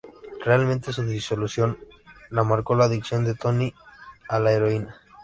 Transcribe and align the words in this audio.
Realmente 0.43 0.91
su 0.93 1.03
disolución 1.05 1.77
la 2.31 2.41
marcó 2.41 2.73
la 2.73 2.89
dicción 2.89 3.23
de 3.23 3.35
Tony 3.35 3.71
a 4.29 4.39
la 4.39 4.51
heroína. 4.51 4.99